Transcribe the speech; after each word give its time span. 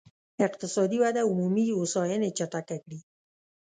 اقتصادي 0.47 0.97
وده 1.03 1.21
عمومي 1.29 1.65
هوساينې 1.77 2.29
چټکه 2.37 2.75
کړي. 2.83 2.99